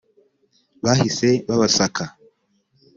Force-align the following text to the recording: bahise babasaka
bahise 0.83 1.29
babasaka 1.47 2.03